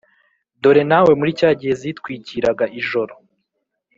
[0.61, 3.13] dore nawe muri cya gihe zitwikiraga ijoro